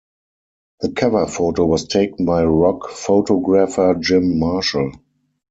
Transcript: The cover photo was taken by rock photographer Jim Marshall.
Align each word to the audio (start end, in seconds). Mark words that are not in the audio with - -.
The 0.79 0.93
cover 0.93 1.27
photo 1.27 1.67
was 1.67 1.85
taken 1.87 2.25
by 2.25 2.43
rock 2.43 2.89
photographer 2.89 3.95
Jim 3.99 4.39
Marshall. 4.39 4.93